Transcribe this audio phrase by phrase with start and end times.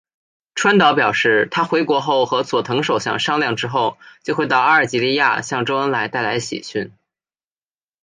[0.55, 6.91] 川岛表示他回国后和佐藤首相商量之后就会到阿尔及利亚向周恩来带来喜讯。